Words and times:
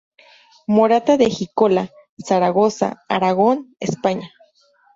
Morata 0.65 1.15
de 1.15 1.29
Jiloca, 1.29 1.91
Zaragoza, 2.17 3.03
Aragón, 3.07 3.75
España 3.79 4.31